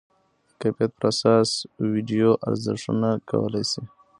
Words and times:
د 0.49 0.51
کیفیت 0.61 0.91
پر 0.97 1.05
اساس 1.11 1.49
ویډیو 1.91 2.29
ارزونه 2.47 3.09
کولی 3.29 3.63
شئ. 3.71 3.83